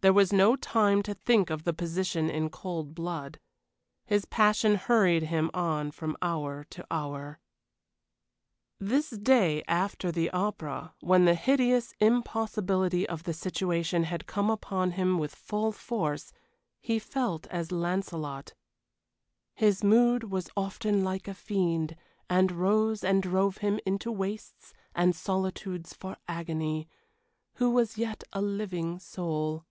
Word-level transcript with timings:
There 0.00 0.12
was 0.12 0.32
no 0.32 0.54
time 0.54 1.02
to 1.02 1.12
think 1.14 1.50
of 1.50 1.64
the 1.64 1.72
position 1.72 2.30
in 2.30 2.50
cold 2.50 2.94
blood. 2.94 3.40
His 4.06 4.26
passion 4.26 4.76
hurried 4.76 5.24
him 5.24 5.50
on 5.52 5.90
from 5.90 6.16
hour 6.22 6.62
to 6.70 6.86
hour. 6.88 7.40
This 8.78 9.10
day 9.10 9.64
after 9.66 10.12
the 10.12 10.30
opera, 10.30 10.94
when 11.00 11.24
the 11.24 11.34
hideous 11.34 11.94
impossibility 11.98 13.08
of 13.08 13.24
the 13.24 13.32
situation 13.34 14.04
had 14.04 14.28
come 14.28 14.50
upon 14.50 14.92
him 14.92 15.18
with 15.18 15.34
full 15.34 15.72
force, 15.72 16.32
he 16.80 17.00
felt 17.00 17.48
as 17.48 17.72
Lancelot 17.72 18.54
"His 19.56 19.82
mood 19.82 20.30
was 20.30 20.48
often 20.56 21.02
like 21.02 21.26
a 21.26 21.34
fiend, 21.34 21.96
and 22.30 22.52
rose 22.52 23.02
and 23.02 23.20
drove 23.20 23.56
him 23.58 23.80
into 23.84 24.12
wastes 24.12 24.72
and 24.94 25.16
solitudes 25.16 25.92
for 25.92 26.16
agony, 26.28 26.88
Who 27.54 27.70
was 27.70 27.98
yet 27.98 28.22
a 28.32 28.40
living 28.40 29.00
soul." 29.00 29.64